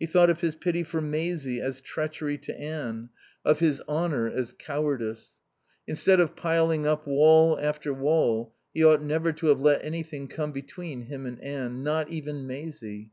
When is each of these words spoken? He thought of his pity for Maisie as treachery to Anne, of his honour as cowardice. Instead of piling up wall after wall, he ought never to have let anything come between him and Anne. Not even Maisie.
He 0.00 0.06
thought 0.06 0.30
of 0.30 0.40
his 0.40 0.56
pity 0.56 0.82
for 0.82 1.00
Maisie 1.00 1.60
as 1.60 1.80
treachery 1.80 2.36
to 2.38 2.60
Anne, 2.60 3.10
of 3.44 3.60
his 3.60 3.80
honour 3.88 4.28
as 4.28 4.52
cowardice. 4.52 5.34
Instead 5.86 6.18
of 6.18 6.34
piling 6.34 6.88
up 6.88 7.06
wall 7.06 7.56
after 7.56 7.94
wall, 7.94 8.52
he 8.74 8.82
ought 8.82 9.00
never 9.00 9.30
to 9.34 9.46
have 9.46 9.60
let 9.60 9.84
anything 9.84 10.26
come 10.26 10.50
between 10.50 11.02
him 11.02 11.24
and 11.24 11.40
Anne. 11.40 11.84
Not 11.84 12.10
even 12.10 12.48
Maisie. 12.48 13.12